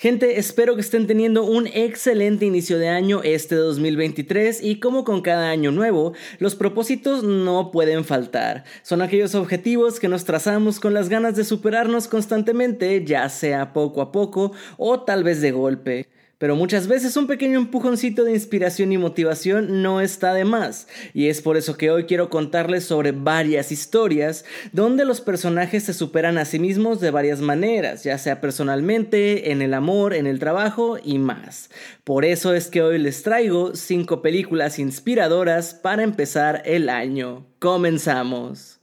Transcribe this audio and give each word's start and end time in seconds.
Gente, 0.00 0.38
espero 0.38 0.76
que 0.76 0.80
estén 0.80 1.06
teniendo 1.06 1.44
un 1.44 1.66
excelente 1.66 2.46
inicio 2.46 2.78
de 2.78 2.88
año 2.88 3.20
este 3.22 3.54
2023 3.54 4.62
y 4.62 4.80
como 4.80 5.04
con 5.04 5.20
cada 5.20 5.50
año 5.50 5.72
nuevo, 5.72 6.14
los 6.38 6.54
propósitos 6.54 7.22
no 7.22 7.70
pueden 7.70 8.06
faltar. 8.06 8.64
Son 8.82 9.02
aquellos 9.02 9.34
objetivos 9.34 10.00
que 10.00 10.08
nos 10.08 10.24
trazamos 10.24 10.80
con 10.80 10.94
las 10.94 11.10
ganas 11.10 11.36
de 11.36 11.44
superarnos 11.44 12.08
constantemente, 12.08 13.04
ya 13.04 13.28
sea 13.28 13.74
poco 13.74 14.00
a 14.00 14.10
poco 14.10 14.52
o 14.78 15.02
tal 15.02 15.22
vez 15.22 15.42
de 15.42 15.50
golpe. 15.50 16.08
Pero 16.40 16.56
muchas 16.56 16.88
veces 16.88 17.18
un 17.18 17.26
pequeño 17.26 17.58
empujoncito 17.58 18.24
de 18.24 18.32
inspiración 18.32 18.92
y 18.92 18.96
motivación 18.96 19.82
no 19.82 20.00
está 20.00 20.32
de 20.32 20.46
más. 20.46 20.88
Y 21.12 21.28
es 21.28 21.42
por 21.42 21.58
eso 21.58 21.76
que 21.76 21.90
hoy 21.90 22.04
quiero 22.04 22.30
contarles 22.30 22.84
sobre 22.84 23.12
varias 23.12 23.70
historias 23.70 24.46
donde 24.72 25.04
los 25.04 25.20
personajes 25.20 25.84
se 25.84 25.92
superan 25.92 26.38
a 26.38 26.46
sí 26.46 26.58
mismos 26.58 26.98
de 26.98 27.10
varias 27.10 27.42
maneras, 27.42 28.04
ya 28.04 28.16
sea 28.16 28.40
personalmente, 28.40 29.52
en 29.52 29.60
el 29.60 29.74
amor, 29.74 30.14
en 30.14 30.26
el 30.26 30.38
trabajo 30.38 30.96
y 31.04 31.18
más. 31.18 31.68
Por 32.04 32.24
eso 32.24 32.54
es 32.54 32.68
que 32.68 32.80
hoy 32.80 32.98
les 32.98 33.22
traigo 33.22 33.74
5 33.74 34.22
películas 34.22 34.78
inspiradoras 34.78 35.74
para 35.74 36.04
empezar 36.04 36.62
el 36.64 36.88
año. 36.88 37.44
Comenzamos. 37.58 38.79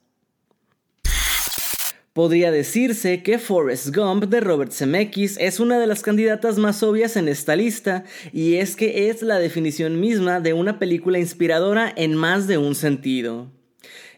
Podría 2.18 2.50
decirse 2.50 3.22
que 3.22 3.38
Forrest 3.38 3.96
Gump 3.96 4.24
de 4.24 4.40
Robert 4.40 4.72
Zemeckis 4.72 5.38
es 5.40 5.60
una 5.60 5.78
de 5.78 5.86
las 5.86 6.02
candidatas 6.02 6.58
más 6.58 6.82
obvias 6.82 7.16
en 7.16 7.28
esta 7.28 7.56
lista, 7.56 8.06
y 8.34 8.56
es 8.56 8.76
que 8.76 9.12
es 9.12 9.22
la 9.22 9.38
definición 9.38 10.00
misma 10.00 10.40
de 10.40 10.54
una 10.54 10.80
película 10.80 11.20
inspiradora 11.20 11.94
en 11.96 12.16
más 12.16 12.48
de 12.48 12.58
un 12.58 12.74
sentido. 12.74 13.52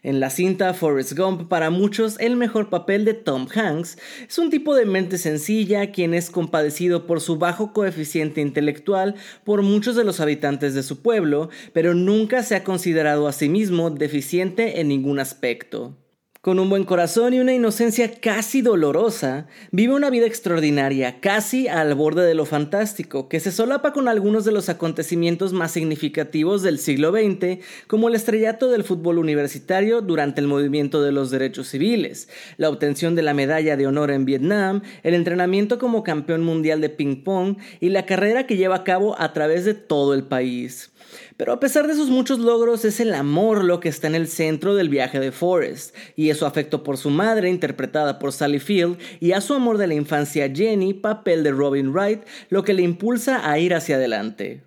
En 0.02 0.22
la 0.22 0.30
cinta 0.30 0.73
Forrest 0.73 1.11
Gump, 1.17 1.50
para 1.50 1.72
muchos 1.72 2.17
el 2.22 2.38
mejor 2.38 2.69
papel 2.69 3.03
de 3.03 3.16
Tom 3.16 3.47
Hanks 3.53 3.97
es 4.30 4.38
un 4.38 4.50
tipo 4.50 4.75
de 4.75 4.86
mente 4.86 5.17
sencilla 5.17 5.91
quien 5.91 6.13
es 6.13 6.30
compadecido 6.30 7.06
por 7.06 7.19
su 7.19 7.38
bajo 7.38 7.73
coeficiente 7.73 8.39
intelectual 8.39 9.16
por 9.44 9.61
muchos 9.61 9.97
de 9.97 10.06
los 10.06 10.22
habitantes 10.22 10.73
de 10.73 10.84
su 10.84 11.02
pueblo, 11.02 11.50
pero 11.73 11.94
nunca 11.95 12.44
se 12.44 12.56
ha 12.56 12.63
considerado 12.63 13.28
a 13.28 13.34
sí 13.34 13.50
mismo 13.50 13.89
deficiente 13.89 14.80
en 14.80 14.88
ningún 14.88 15.19
aspecto. 15.19 15.97
Con 16.41 16.57
un 16.57 16.69
buen 16.69 16.85
corazón 16.85 17.33
y 17.33 17.41
una 17.41 17.53
inocencia 17.53 18.09
casi 18.21 18.61
dolorosa, 18.61 19.47
vive 19.71 19.93
una 19.93 20.09
vida 20.09 20.25
extraordinaria, 20.25 21.19
casi 21.19 21.67
al 21.67 21.95
borde 21.95 22.25
de 22.25 22.33
lo 22.33 22.45
fantástico, 22.45 23.27
que 23.27 23.41
se 23.41 23.51
solapa 23.51 23.91
con 23.91 24.07
algunos 24.07 24.45
de 24.45 24.53
los 24.53 24.69
acontecimientos 24.69 25.51
más 25.51 25.71
significativos 25.73 26.61
del 26.61 26.79
siglo 26.79 27.11
XX, 27.11 27.61
como 27.87 28.07
el 28.07 28.15
estrellato 28.15 28.71
del 28.71 28.85
fútbol 28.85 29.17
universitario 29.17 29.99
durante 29.99 30.39
el 30.39 30.47
movimiento 30.47 31.01
de 31.01 31.11
los 31.11 31.29
derechos 31.29 31.67
civiles, 31.67 32.29
la 32.55 32.69
obtención 32.69 33.15
de 33.15 33.23
la 33.23 33.33
medalla 33.33 33.75
de 33.75 33.87
honor 33.87 34.09
en 34.09 34.23
Vietnam, 34.23 34.81
el 35.03 35.15
entrenamiento 35.15 35.77
como 35.77 36.03
campeón 36.03 36.45
mundial 36.45 36.79
de 36.79 36.87
ping-pong 36.87 37.57
y 37.81 37.89
la 37.89 38.05
carrera 38.05 38.47
que 38.47 38.55
lleva 38.55 38.77
a 38.77 38.83
cabo 38.85 39.19
a 39.19 39.33
través 39.33 39.65
de 39.65 39.73
todo 39.73 40.13
el 40.13 40.23
país. 40.23 40.89
Pero 41.38 41.53
a 41.53 41.59
pesar 41.59 41.88
de 41.88 41.95
sus 41.95 42.09
muchos 42.09 42.39
logros, 42.39 42.85
es 42.85 42.99
el 42.99 43.13
amor 43.13 43.63
lo 43.63 43.79
que 43.79 43.89
está 43.89 44.07
en 44.07 44.15
el 44.15 44.27
centro 44.27 44.75
del 44.75 44.89
viaje 44.89 45.19
de 45.19 45.31
Forrest, 45.31 45.95
y 46.16 46.29
es 46.29 46.38
su 46.38 46.45
afecto 46.45 46.84
por 46.84 46.97
su 46.97 47.09
madre, 47.09 47.50
interpretada 47.50 48.19
por 48.19 48.31
Sally 48.31 48.59
Field, 48.59 48.97
y 49.19 49.31
a 49.31 49.41
su 49.41 49.53
amor 49.53 49.78
de 49.78 49.88
la 49.88 49.94
infancia 49.94 50.51
Jenny, 50.53 50.94
papel 50.94 51.44
de 51.44 51.51
Robin 51.51 51.91
Wright, 51.91 52.22
lo 52.50 52.63
que 52.63 52.73
le 52.73 52.81
impulsa 52.81 53.50
a 53.50 53.59
ir 53.59 53.73
hacia 53.73 53.95
adelante. 53.95 54.63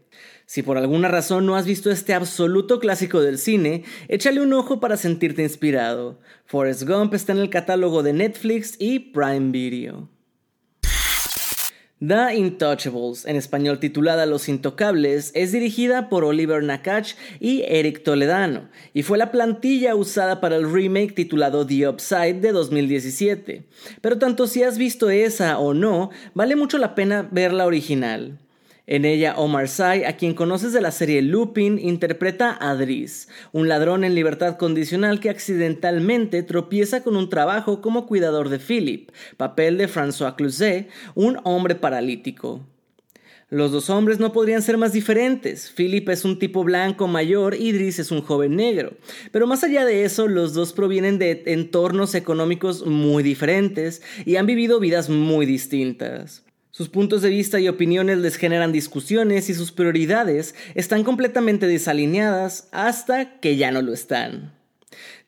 Si 0.46 0.62
por 0.62 0.76
alguna 0.76 1.08
razón 1.08 1.46
no 1.46 1.56
has 1.56 1.64
visto 1.64 1.90
este 1.90 2.12
absoluto 2.12 2.78
clásico 2.78 3.22
del 3.22 3.38
cine, 3.38 3.84
échale 4.08 4.40
un 4.40 4.52
ojo 4.52 4.80
para 4.80 4.98
sentirte 4.98 5.42
inspirado. 5.42 6.18
Forrest 6.44 6.82
Gump 6.82 7.14
está 7.14 7.32
en 7.32 7.38
el 7.38 7.48
catálogo 7.48 8.02
de 8.02 8.12
Netflix 8.12 8.76
y 8.78 8.98
Prime 8.98 9.50
Video. 9.50 10.10
The 12.04 12.34
Intouchables, 12.34 13.26
en 13.26 13.36
español 13.36 13.78
titulada 13.78 14.26
Los 14.26 14.48
Intocables, 14.48 15.30
es 15.36 15.52
dirigida 15.52 16.08
por 16.08 16.24
Oliver 16.24 16.60
Nakach 16.60 17.14
y 17.38 17.62
Eric 17.62 18.02
Toledano, 18.02 18.68
y 18.92 19.04
fue 19.04 19.18
la 19.18 19.30
plantilla 19.30 19.94
usada 19.94 20.40
para 20.40 20.56
el 20.56 20.68
remake 20.68 21.14
titulado 21.14 21.64
The 21.64 21.86
Upside 21.86 22.40
de 22.40 22.50
2017. 22.50 23.62
Pero 24.00 24.18
tanto 24.18 24.48
si 24.48 24.64
has 24.64 24.78
visto 24.78 25.10
esa 25.10 25.60
o 25.60 25.74
no, 25.74 26.10
vale 26.34 26.56
mucho 26.56 26.76
la 26.76 26.96
pena 26.96 27.28
ver 27.30 27.52
la 27.52 27.66
original. 27.66 28.36
En 28.86 29.04
ella, 29.04 29.34
Omar 29.36 29.68
Sy, 29.68 30.04
a 30.04 30.16
quien 30.16 30.34
conoces 30.34 30.72
de 30.72 30.80
la 30.80 30.90
serie 30.90 31.22
Lupin, 31.22 31.78
interpreta 31.78 32.58
a 32.60 32.74
Driss, 32.74 33.28
un 33.52 33.68
ladrón 33.68 34.02
en 34.02 34.16
libertad 34.16 34.56
condicional 34.56 35.20
que 35.20 35.30
accidentalmente 35.30 36.42
tropieza 36.42 37.04
con 37.04 37.16
un 37.16 37.30
trabajo 37.30 37.80
como 37.80 38.06
cuidador 38.06 38.48
de 38.48 38.58
Philip, 38.58 39.10
papel 39.36 39.78
de 39.78 39.88
François 39.88 40.34
Cluzet, 40.34 40.88
un 41.14 41.38
hombre 41.44 41.76
paralítico. 41.76 42.66
Los 43.50 43.70
dos 43.70 43.88
hombres 43.88 44.18
no 44.18 44.32
podrían 44.32 44.62
ser 44.62 44.78
más 44.78 44.94
diferentes. 44.94 45.70
Philip 45.76 46.08
es 46.08 46.24
un 46.24 46.38
tipo 46.38 46.64
blanco 46.64 47.06
mayor 47.06 47.54
y 47.54 47.70
Driss 47.70 47.98
es 47.98 48.10
un 48.10 48.22
joven 48.22 48.56
negro. 48.56 48.94
Pero 49.30 49.46
más 49.46 49.62
allá 49.62 49.84
de 49.84 50.04
eso, 50.04 50.26
los 50.26 50.54
dos 50.54 50.72
provienen 50.72 51.18
de 51.18 51.42
entornos 51.46 52.14
económicos 52.14 52.84
muy 52.86 53.22
diferentes 53.22 54.02
y 54.24 54.36
han 54.36 54.46
vivido 54.46 54.80
vidas 54.80 55.10
muy 55.10 55.44
distintas. 55.44 56.44
Sus 56.74 56.88
puntos 56.88 57.20
de 57.20 57.28
vista 57.28 57.60
y 57.60 57.68
opiniones 57.68 58.16
les 58.16 58.36
generan 58.36 58.72
discusiones 58.72 59.50
y 59.50 59.54
sus 59.54 59.72
prioridades 59.72 60.54
están 60.74 61.04
completamente 61.04 61.66
desalineadas 61.66 62.70
hasta 62.72 63.38
que 63.40 63.58
ya 63.58 63.70
no 63.70 63.82
lo 63.82 63.92
están. 63.92 64.54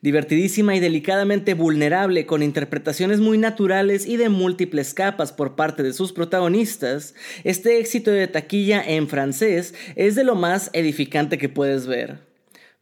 Divertidísima 0.01 0.75
y 0.75 0.79
delicadamente 0.79 1.53
vulnerable 1.53 2.25
con 2.25 2.41
interpretaciones 2.41 3.19
muy 3.19 3.37
naturales 3.37 4.07
y 4.07 4.17
de 4.17 4.29
múltiples 4.29 4.95
capas 4.95 5.31
por 5.33 5.55
parte 5.55 5.83
de 5.83 5.93
sus 5.93 6.13
protagonistas, 6.13 7.13
este 7.43 7.77
éxito 7.77 8.09
de 8.09 8.27
taquilla 8.27 8.83
en 8.83 9.07
francés 9.07 9.75
es 9.95 10.15
de 10.15 10.23
lo 10.23 10.33
más 10.33 10.71
edificante 10.73 11.37
que 11.37 11.47
puedes 11.47 11.85
ver. 11.85 12.21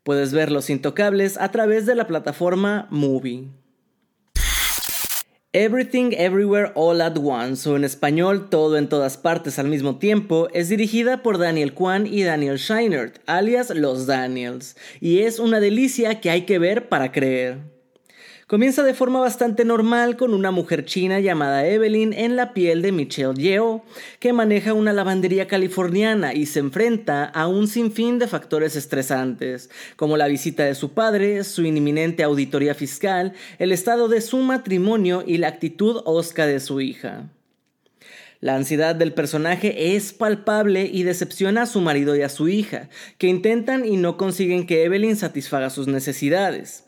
Puedes 0.03 0.31
ver 0.31 0.53
Los 0.53 0.69
Intocables 0.69 1.37
a 1.37 1.51
través 1.51 1.85
de 1.85 1.95
la 1.95 2.07
plataforma 2.07 2.87
Movie. 2.89 3.49
Everything 5.55 6.13
Everywhere 6.17 6.71
All 6.73 6.99
at 6.99 7.15
Once, 7.15 7.69
o 7.69 7.75
en 7.75 7.83
español 7.83 8.49
Todo 8.49 8.75
en 8.75 8.89
todas 8.89 9.17
partes 9.17 9.59
al 9.59 9.67
mismo 9.67 9.99
tiempo, 9.99 10.47
es 10.51 10.67
dirigida 10.67 11.21
por 11.21 11.37
Daniel 11.37 11.75
Kwan 11.75 12.07
y 12.07 12.23
Daniel 12.23 12.57
Scheinert, 12.57 13.19
alias 13.27 13.69
Los 13.69 14.07
Daniels, 14.07 14.75
y 14.99 15.19
es 15.19 15.37
una 15.37 15.59
delicia 15.59 16.19
que 16.21 16.31
hay 16.31 16.47
que 16.47 16.57
ver 16.57 16.89
para 16.89 17.11
creer. 17.11 17.72
Comienza 18.53 18.83
de 18.83 18.93
forma 18.93 19.19
bastante 19.19 19.65
normal 19.65 20.15
con 20.15 20.31
una 20.31 20.51
mujer 20.51 20.85
china 20.85 21.19
llamada 21.19 21.65
Evelyn 21.65 22.13
en 22.13 22.35
la 22.35 22.53
piel 22.53 22.83
de 22.83 22.91
Michelle 22.91 23.33
Yeoh, 23.33 23.81
que 24.19 24.31
maneja 24.31 24.75
una 24.75 24.93
lavandería 24.93 25.47
californiana 25.47 26.35
y 26.35 26.45
se 26.45 26.59
enfrenta 26.59 27.25
a 27.25 27.47
un 27.47 27.67
sinfín 27.67 28.19
de 28.19 28.27
factores 28.27 28.75
estresantes, 28.75 29.71
como 29.95 30.17
la 30.17 30.27
visita 30.27 30.65
de 30.65 30.75
su 30.75 30.93
padre, 30.93 31.43
su 31.45 31.65
inminente 31.65 32.21
auditoría 32.21 32.75
fiscal, 32.75 33.33
el 33.57 33.71
estado 33.71 34.07
de 34.07 34.21
su 34.21 34.37
matrimonio 34.37 35.23
y 35.25 35.37
la 35.37 35.47
actitud 35.47 36.03
osca 36.05 36.45
de 36.45 36.59
su 36.59 36.79
hija. 36.79 37.31
La 38.39 38.55
ansiedad 38.55 38.93
del 38.93 39.13
personaje 39.13 39.95
es 39.95 40.13
palpable 40.13 40.85
y 40.93 41.01
decepciona 41.01 41.63
a 41.63 41.65
su 41.65 41.81
marido 41.81 42.15
y 42.15 42.21
a 42.21 42.29
su 42.29 42.49
hija, 42.49 42.89
que 43.17 43.25
intentan 43.25 43.83
y 43.83 43.97
no 43.97 44.15
consiguen 44.15 44.67
que 44.67 44.83
Evelyn 44.83 45.15
satisfaga 45.15 45.71
sus 45.71 45.87
necesidades. 45.87 46.83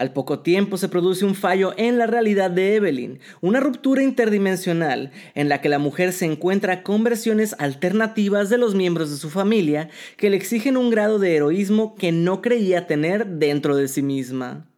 Al 0.00 0.14
poco 0.14 0.38
tiempo 0.38 0.78
se 0.78 0.88
produce 0.88 1.26
un 1.26 1.34
fallo 1.34 1.74
en 1.76 1.98
la 1.98 2.06
realidad 2.06 2.50
de 2.50 2.74
Evelyn, 2.74 3.20
una 3.42 3.60
ruptura 3.60 4.02
interdimensional 4.02 5.10
en 5.34 5.50
la 5.50 5.60
que 5.60 5.68
la 5.68 5.78
mujer 5.78 6.14
se 6.14 6.24
encuentra 6.24 6.82
con 6.82 7.04
versiones 7.04 7.54
alternativas 7.58 8.48
de 8.48 8.56
los 8.56 8.74
miembros 8.74 9.10
de 9.10 9.18
su 9.18 9.28
familia 9.28 9.90
que 10.16 10.30
le 10.30 10.38
exigen 10.38 10.78
un 10.78 10.88
grado 10.88 11.18
de 11.18 11.36
heroísmo 11.36 11.96
que 11.96 12.12
no 12.12 12.40
creía 12.40 12.86
tener 12.86 13.26
dentro 13.26 13.76
de 13.76 13.88
sí 13.88 14.00
misma. 14.00 14.69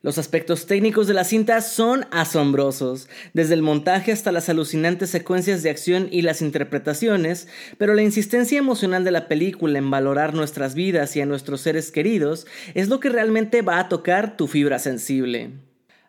Los 0.00 0.16
aspectos 0.16 0.66
técnicos 0.66 1.08
de 1.08 1.14
la 1.14 1.24
cinta 1.24 1.60
son 1.60 2.06
asombrosos, 2.12 3.08
desde 3.34 3.54
el 3.54 3.62
montaje 3.62 4.12
hasta 4.12 4.30
las 4.30 4.48
alucinantes 4.48 5.10
secuencias 5.10 5.64
de 5.64 5.70
acción 5.70 6.06
y 6.12 6.22
las 6.22 6.40
interpretaciones, 6.40 7.48
pero 7.78 7.94
la 7.94 8.02
insistencia 8.02 8.58
emocional 8.58 9.02
de 9.02 9.10
la 9.10 9.26
película 9.26 9.76
en 9.76 9.90
valorar 9.90 10.34
nuestras 10.34 10.76
vidas 10.76 11.16
y 11.16 11.20
a 11.20 11.26
nuestros 11.26 11.62
seres 11.62 11.90
queridos 11.90 12.46
es 12.74 12.88
lo 12.88 13.00
que 13.00 13.08
realmente 13.08 13.60
va 13.62 13.80
a 13.80 13.88
tocar 13.88 14.36
tu 14.36 14.46
fibra 14.46 14.78
sensible. 14.78 15.50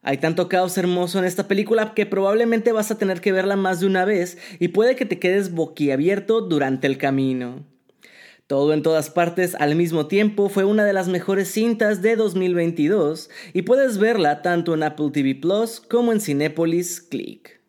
Hay 0.03 0.17
tanto 0.17 0.49
caos 0.49 0.77
hermoso 0.77 1.17
en 1.17 1.25
esta 1.25 1.47
película 1.47 1.95
que 1.95 2.05
probablemente 2.05 2.71
vas 2.71 2.91
a 2.91 2.97
tener 2.99 3.21
que 3.21 3.31
verla 3.31 3.55
más 3.55 3.79
de 3.79 3.87
una 3.87 4.05
vez 4.05 4.37
y 4.59 4.67
puede 4.67 4.95
que 4.95 5.05
te 5.05 5.17
quedes 5.17 5.51
boquiabierto 5.51 6.41
durante 6.41 6.85
el 6.85 6.99
camino. 6.99 7.65
Todo 8.49 8.73
en 8.73 8.81
todas 8.81 9.11
partes 9.11 9.53
al 9.53 9.75
mismo 9.75 10.07
tiempo 10.07 10.49
fue 10.49 10.63
una 10.63 10.83
de 10.83 10.91
las 10.91 11.07
mejores 11.07 11.51
cintas 11.51 12.01
de 12.01 12.15
2022 12.15 13.29
y 13.53 13.61
puedes 13.61 13.99
verla 13.99 14.41
tanto 14.41 14.73
en 14.73 14.81
Apple 14.81 15.11
TV 15.13 15.35
Plus 15.35 15.79
como 15.79 16.11
en 16.11 16.19
Cinepolis 16.19 16.99
Click. 16.99 17.61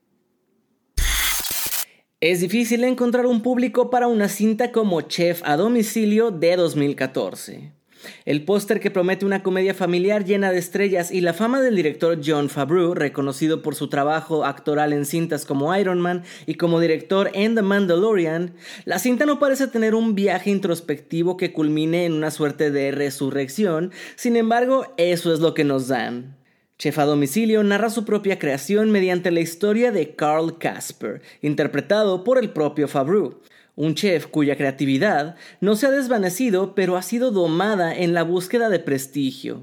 Es 2.19 2.41
difícil 2.41 2.82
encontrar 2.85 3.27
un 3.27 3.43
público 3.43 3.91
para 3.91 4.06
una 4.06 4.31
cinta 4.31 4.73
como 4.73 5.03
Chef 5.03 5.43
a 5.44 5.59
domicilio 5.59 6.31
de 6.31 6.56
2014. 6.56 7.80
El 8.25 8.44
póster 8.44 8.81
que 8.81 8.91
promete 8.91 9.26
una 9.26 9.43
comedia 9.43 9.75
familiar 9.75 10.25
llena 10.25 10.52
de 10.52 10.58
estrellas 10.58 11.11
y 11.11 11.20
la 11.20 11.35
fama 11.35 11.61
del 11.61 11.76
director 11.76 12.20
John 12.25 12.49
Favreau, 12.49 12.94
reconocido 12.94 13.62
por 13.62 13.75
su 13.75 13.88
trabajo 13.88 14.44
actoral 14.44 14.93
en 14.93 15.05
cintas 15.05 15.44
como 15.44 15.75
Iron 15.76 16.00
Man 16.00 16.25
y 16.47 16.55
como 16.55 16.81
director 16.81 17.31
en 17.35 17.55
The 17.55 17.62
Mandalorian, 17.62 18.55
la 18.85 18.99
cinta 18.99 19.26
no 19.26 19.38
parece 19.38 19.69
tener 19.69 19.94
un 19.94 20.14
viaje 20.14 20.50
introspectivo 20.50 21.37
que 21.37 21.52
culmine 21.52 22.05
en 22.05 22.12
una 22.12 22.31
suerte 22.31 22.70
de 22.70 22.91
resurrección, 22.91 23.93
sin 24.17 24.37
embargo, 24.37 24.87
eso 24.96 25.32
es 25.32 25.41
lo 25.41 25.55
que 25.55 25.64
nos 25.64 25.88
dan. 25.88 26.37
Chef 26.81 26.99
a 26.99 27.05
domicilio 27.05 27.62
narra 27.62 27.91
su 27.91 28.06
propia 28.06 28.38
creación 28.38 28.91
mediante 28.91 29.31
la 29.31 29.41
historia 29.41 29.93
de 29.93 30.14
Carl 30.14 30.56
Casper, 30.56 31.20
interpretado 31.43 32.25
por 32.25 32.38
el 32.38 32.50
propio 32.50 32.88
Favreau, 32.88 33.38
un 33.81 33.94
chef 33.94 34.27
cuya 34.27 34.56
creatividad 34.56 35.37
no 35.62 35.75
se 35.75 35.87
ha 35.87 35.91
desvanecido 35.91 36.75
pero 36.75 36.99
ha 36.99 37.03
sido 37.03 37.31
domada 37.31 37.97
en 37.97 38.12
la 38.12 38.25
búsqueda 38.25 38.69
de 38.69 38.79
prestigio. 38.79 39.62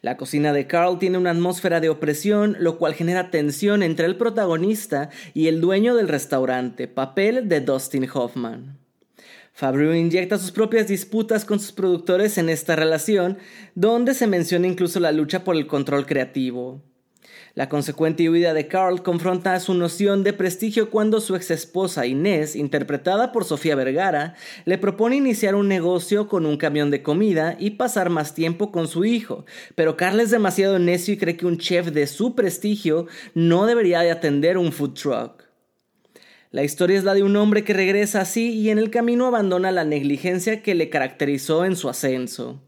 La 0.00 0.16
cocina 0.16 0.52
de 0.52 0.66
Carl 0.66 0.98
tiene 0.98 1.16
una 1.16 1.30
atmósfera 1.30 1.78
de 1.78 1.88
opresión, 1.88 2.56
lo 2.58 2.76
cual 2.76 2.94
genera 2.94 3.30
tensión 3.30 3.84
entre 3.84 4.06
el 4.06 4.16
protagonista 4.16 5.10
y 5.32 5.46
el 5.46 5.60
dueño 5.60 5.94
del 5.94 6.08
restaurante, 6.08 6.88
papel 6.88 7.48
de 7.48 7.60
Dustin 7.60 8.08
Hoffman. 8.12 8.78
Fabio 9.52 9.94
inyecta 9.94 10.38
sus 10.38 10.50
propias 10.50 10.88
disputas 10.88 11.44
con 11.44 11.60
sus 11.60 11.70
productores 11.70 12.38
en 12.38 12.48
esta 12.48 12.74
relación, 12.74 13.38
donde 13.76 14.14
se 14.14 14.26
menciona 14.26 14.66
incluso 14.66 14.98
la 14.98 15.12
lucha 15.12 15.44
por 15.44 15.54
el 15.54 15.68
control 15.68 16.04
creativo. 16.04 16.82
La 17.54 17.68
consecuente 17.68 18.28
huida 18.30 18.54
de 18.54 18.66
Carl 18.66 19.02
confronta 19.02 19.58
su 19.60 19.74
noción 19.74 20.24
de 20.24 20.32
prestigio 20.32 20.90
cuando 20.90 21.20
su 21.20 21.36
ex 21.36 21.50
esposa 21.50 22.06
Inés, 22.06 22.56
interpretada 22.56 23.30
por 23.30 23.44
Sofía 23.44 23.74
Vergara, 23.74 24.34
le 24.64 24.78
propone 24.78 25.16
iniciar 25.16 25.54
un 25.54 25.68
negocio 25.68 26.28
con 26.28 26.46
un 26.46 26.56
camión 26.56 26.90
de 26.90 27.02
comida 27.02 27.56
y 27.58 27.70
pasar 27.70 28.08
más 28.08 28.34
tiempo 28.34 28.72
con 28.72 28.88
su 28.88 29.04
hijo. 29.04 29.44
Pero 29.74 29.96
Carl 29.96 30.18
es 30.20 30.30
demasiado 30.30 30.78
necio 30.78 31.12
y 31.12 31.18
cree 31.18 31.36
que 31.36 31.46
un 31.46 31.58
chef 31.58 31.88
de 31.88 32.06
su 32.06 32.34
prestigio 32.34 33.06
no 33.34 33.66
debería 33.66 34.00
de 34.00 34.10
atender 34.10 34.56
un 34.56 34.72
food 34.72 34.94
truck. 34.94 35.44
La 36.50 36.64
historia 36.64 36.98
es 36.98 37.04
la 37.04 37.14
de 37.14 37.22
un 37.22 37.36
hombre 37.36 37.64
que 37.64 37.72
regresa 37.72 38.20
así 38.20 38.52
y 38.52 38.70
en 38.70 38.78
el 38.78 38.90
camino 38.90 39.26
abandona 39.26 39.72
la 39.72 39.84
negligencia 39.84 40.62
que 40.62 40.74
le 40.74 40.90
caracterizó 40.90 41.64
en 41.64 41.76
su 41.76 41.88
ascenso. 41.88 42.62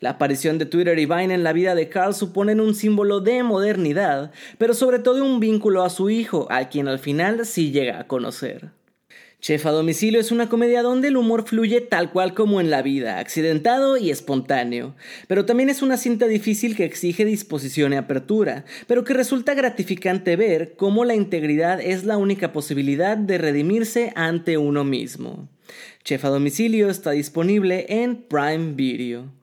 La 0.00 0.10
aparición 0.10 0.58
de 0.58 0.66
Twitter 0.66 0.98
y 0.98 1.06
Vine 1.06 1.34
en 1.34 1.44
la 1.44 1.52
vida 1.52 1.74
de 1.74 1.88
Carl 1.88 2.14
suponen 2.14 2.60
un 2.60 2.74
símbolo 2.74 3.20
de 3.20 3.42
modernidad, 3.42 4.32
pero 4.58 4.74
sobre 4.74 4.98
todo 4.98 5.24
un 5.24 5.40
vínculo 5.40 5.82
a 5.82 5.90
su 5.90 6.10
hijo, 6.10 6.46
a 6.50 6.68
quien 6.68 6.88
al 6.88 6.98
final 6.98 7.46
sí 7.46 7.70
llega 7.70 8.00
a 8.00 8.06
conocer. 8.06 8.70
Chef 9.40 9.66
a 9.66 9.70
domicilio 9.70 10.18
es 10.18 10.32
una 10.32 10.48
comedia 10.48 10.82
donde 10.82 11.08
el 11.08 11.16
humor 11.16 11.46
fluye 11.46 11.80
tal 11.80 12.10
cual 12.10 12.34
como 12.34 12.60
en 12.60 12.70
la 12.70 12.82
vida, 12.82 13.20
accidentado 13.20 13.96
y 13.96 14.10
espontáneo, 14.10 14.96
pero 15.28 15.44
también 15.44 15.68
es 15.68 15.80
una 15.80 15.96
cinta 15.96 16.26
difícil 16.26 16.74
que 16.74 16.84
exige 16.84 17.24
disposición 17.24 17.92
y 17.92 17.96
apertura, 17.96 18.64
pero 18.88 19.04
que 19.04 19.14
resulta 19.14 19.54
gratificante 19.54 20.34
ver 20.34 20.74
cómo 20.74 21.04
la 21.04 21.14
integridad 21.14 21.80
es 21.80 22.02
la 22.02 22.16
única 22.16 22.52
posibilidad 22.52 23.16
de 23.16 23.38
redimirse 23.38 24.12
ante 24.16 24.58
uno 24.58 24.82
mismo. 24.82 25.48
Chef 26.02 26.24
a 26.24 26.30
domicilio 26.30 26.90
está 26.90 27.12
disponible 27.12 27.86
en 27.88 28.16
Prime 28.16 28.72
Video. 28.74 29.37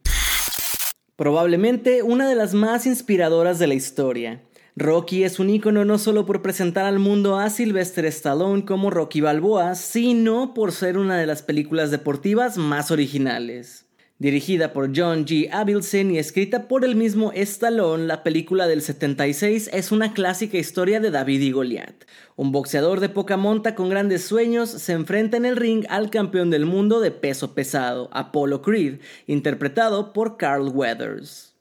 Probablemente 1.15 2.03
una 2.03 2.27
de 2.27 2.35
las 2.35 2.53
más 2.53 2.85
inspiradoras 2.85 3.57
de 3.57 3.67
la 3.67 3.73
historia. 3.73 4.43
Rocky 4.75 5.23
es 5.23 5.39
un 5.39 5.49
ícono 5.49 5.85
no 5.85 5.97
solo 5.97 6.25
por 6.25 6.41
presentar 6.41 6.85
al 6.85 6.99
mundo 6.99 7.39
a 7.39 7.49
Sylvester 7.49 8.03
Stallone 8.05 8.65
como 8.65 8.89
Rocky 8.89 9.21
Balboa, 9.21 9.75
sino 9.75 10.53
por 10.53 10.73
ser 10.73 10.97
una 10.97 11.17
de 11.17 11.25
las 11.25 11.41
películas 11.41 11.89
deportivas 11.89 12.57
más 12.57 12.91
originales. 12.91 13.84
Dirigida 14.17 14.71
por 14.71 14.97
John 14.97 15.25
G. 15.25 15.49
Avildsen 15.51 16.09
y 16.09 16.19
escrita 16.19 16.69
por 16.69 16.85
el 16.85 16.95
mismo 16.95 17.33
Stallone, 17.33 18.05
la 18.05 18.23
película 18.23 18.65
del 18.65 18.81
76 18.81 19.69
es 19.73 19.91
una 19.91 20.13
clásica 20.13 20.57
historia 20.57 21.01
de 21.01 21.11
David 21.11 21.41
y 21.41 21.51
Goliat. 21.51 22.05
Un 22.37 22.53
boxeador 22.53 23.01
de 23.01 23.09
poca 23.09 23.35
monta 23.35 23.75
con 23.75 23.89
grandes 23.89 24.23
sueños 24.23 24.69
se 24.69 24.93
enfrenta 24.93 25.35
en 25.35 25.43
el 25.43 25.57
ring 25.57 25.85
al 25.89 26.11
campeón 26.11 26.49
del 26.49 26.65
mundo 26.65 27.01
de 27.01 27.11
peso 27.11 27.53
pesado, 27.53 28.09
Apollo 28.13 28.61
Creed, 28.61 29.01
interpretado 29.27 30.13
por 30.13 30.37
Carl 30.37 30.69
Weathers. 30.69 31.53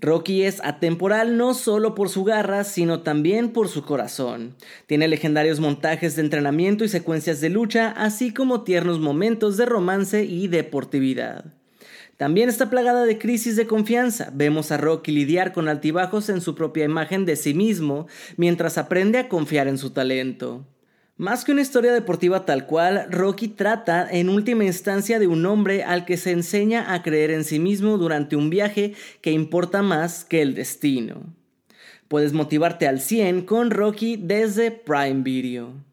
Rocky 0.00 0.44
es 0.44 0.60
atemporal 0.62 1.36
no 1.36 1.52
solo 1.52 1.96
por 1.96 2.10
su 2.10 2.22
garra, 2.22 2.62
sino 2.62 3.00
también 3.00 3.52
por 3.52 3.66
su 3.66 3.82
corazón. 3.82 4.54
Tiene 4.86 5.08
legendarios 5.08 5.58
montajes 5.58 6.14
de 6.14 6.22
entrenamiento 6.22 6.84
y 6.84 6.88
secuencias 6.88 7.40
de 7.40 7.48
lucha, 7.48 7.90
así 7.90 8.32
como 8.32 8.62
tiernos 8.62 9.00
momentos 9.00 9.56
de 9.56 9.66
romance 9.66 10.22
y 10.22 10.46
deportividad. 10.46 11.57
También 12.18 12.48
está 12.48 12.68
plagada 12.68 13.06
de 13.06 13.16
crisis 13.16 13.54
de 13.54 13.68
confianza. 13.68 14.32
Vemos 14.34 14.72
a 14.72 14.76
Rocky 14.76 15.12
lidiar 15.12 15.52
con 15.52 15.68
altibajos 15.68 16.28
en 16.28 16.40
su 16.40 16.56
propia 16.56 16.84
imagen 16.84 17.24
de 17.24 17.36
sí 17.36 17.54
mismo 17.54 18.08
mientras 18.36 18.76
aprende 18.76 19.18
a 19.18 19.28
confiar 19.28 19.68
en 19.68 19.78
su 19.78 19.90
talento. 19.90 20.66
Más 21.16 21.44
que 21.44 21.52
una 21.52 21.60
historia 21.62 21.92
deportiva 21.92 22.44
tal 22.44 22.66
cual, 22.66 23.06
Rocky 23.08 23.46
trata 23.46 24.08
en 24.10 24.30
última 24.30 24.64
instancia 24.64 25.20
de 25.20 25.28
un 25.28 25.46
hombre 25.46 25.84
al 25.84 26.04
que 26.04 26.16
se 26.16 26.32
enseña 26.32 26.92
a 26.92 27.04
creer 27.04 27.30
en 27.30 27.44
sí 27.44 27.60
mismo 27.60 27.98
durante 27.98 28.34
un 28.34 28.50
viaje 28.50 28.94
que 29.20 29.30
importa 29.30 29.82
más 29.82 30.24
que 30.24 30.42
el 30.42 30.56
destino. 30.56 31.22
Puedes 32.08 32.32
motivarte 32.32 32.88
al 32.88 33.00
100 33.00 33.42
con 33.42 33.70
Rocky 33.70 34.16
desde 34.16 34.72
Prime 34.72 35.22
Video. 35.22 35.87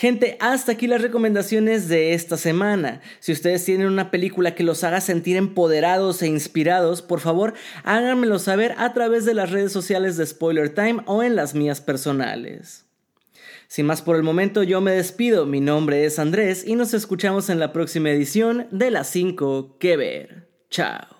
Gente, 0.00 0.38
hasta 0.40 0.72
aquí 0.72 0.86
las 0.86 1.02
recomendaciones 1.02 1.86
de 1.86 2.14
esta 2.14 2.38
semana. 2.38 3.02
Si 3.18 3.32
ustedes 3.32 3.66
tienen 3.66 3.86
una 3.86 4.10
película 4.10 4.54
que 4.54 4.64
los 4.64 4.82
haga 4.82 5.02
sentir 5.02 5.36
empoderados 5.36 6.22
e 6.22 6.26
inspirados, 6.26 7.02
por 7.02 7.20
favor 7.20 7.52
háganmelo 7.84 8.38
saber 8.38 8.74
a 8.78 8.94
través 8.94 9.26
de 9.26 9.34
las 9.34 9.50
redes 9.50 9.72
sociales 9.72 10.16
de 10.16 10.24
Spoiler 10.24 10.74
Time 10.74 11.02
o 11.04 11.22
en 11.22 11.36
las 11.36 11.54
mías 11.54 11.82
personales. 11.82 12.86
Sin 13.68 13.84
más 13.84 14.00
por 14.00 14.16
el 14.16 14.22
momento, 14.22 14.62
yo 14.62 14.80
me 14.80 14.92
despido. 14.92 15.44
Mi 15.44 15.60
nombre 15.60 16.06
es 16.06 16.18
Andrés 16.18 16.66
y 16.66 16.76
nos 16.76 16.94
escuchamos 16.94 17.50
en 17.50 17.58
la 17.58 17.74
próxima 17.74 18.08
edición 18.08 18.68
de 18.70 18.90
las 18.90 19.06
5 19.10 19.76
que 19.78 19.98
ver. 19.98 20.48
Chao. 20.70 21.19